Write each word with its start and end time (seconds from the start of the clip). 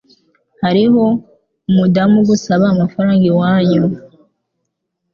Hariho 0.63 1.05
umudamu 1.69 2.15
ugusaba 2.23 2.65
amafaranga 2.73 3.23
iwanyu 3.31 3.83